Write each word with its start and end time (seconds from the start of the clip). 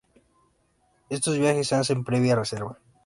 Estos 1.11 1.37
viajes 1.37 1.67
se 1.67 1.75
hacen 1.75 2.03
previa 2.03 2.35
reserva. 2.35 2.79